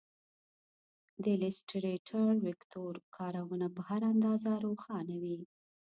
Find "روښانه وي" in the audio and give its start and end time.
4.65-5.39